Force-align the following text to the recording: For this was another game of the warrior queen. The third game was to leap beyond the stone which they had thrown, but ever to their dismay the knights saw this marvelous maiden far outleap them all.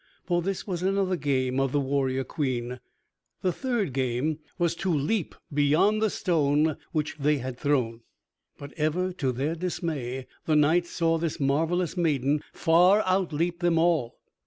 For 0.25 0.41
this 0.41 0.65
was 0.65 0.81
another 0.81 1.15
game 1.15 1.59
of 1.59 1.71
the 1.71 1.79
warrior 1.79 2.23
queen. 2.23 2.79
The 3.43 3.51
third 3.53 3.93
game 3.93 4.39
was 4.57 4.73
to 4.77 4.91
leap 4.91 5.35
beyond 5.53 6.01
the 6.01 6.09
stone 6.09 6.75
which 6.91 7.17
they 7.19 7.37
had 7.37 7.55
thrown, 7.59 8.01
but 8.57 8.73
ever 8.77 9.13
to 9.13 9.31
their 9.31 9.53
dismay 9.53 10.25
the 10.47 10.55
knights 10.55 10.89
saw 10.89 11.19
this 11.19 11.39
marvelous 11.39 11.95
maiden 11.95 12.41
far 12.51 13.03
outleap 13.05 13.59
them 13.59 13.77
all. 13.77 14.17